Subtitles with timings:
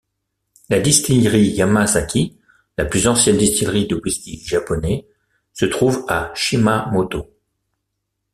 [0.69, 2.35] La distillerie Yamazaki,
[2.75, 5.05] la plus ancienne distillerie de whisky japonais,
[5.53, 7.29] se trouve à Shimamoto.